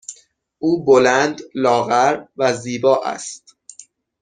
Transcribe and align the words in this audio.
او 0.59 0.85
بلند، 0.85 1.41
لاغر 1.63 2.25
و 2.37 2.53
زیبا 2.57 3.03
است. 3.05 3.55